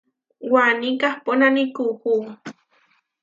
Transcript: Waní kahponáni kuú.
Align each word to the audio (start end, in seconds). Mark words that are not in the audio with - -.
Waní 0.53 0.89
kahponáni 1.01 1.63
kuú. 1.75 2.21